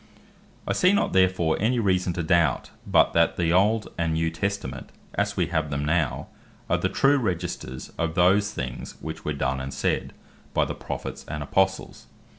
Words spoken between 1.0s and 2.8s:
therefore any reason to doubt,